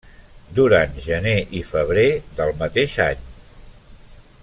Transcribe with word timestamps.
Durant 0.59 0.95
Gener 1.07 1.35
i 1.59 1.61
Febrer 1.73 2.07
del 2.41 2.53
mateix 2.65 2.97
any. 3.09 3.25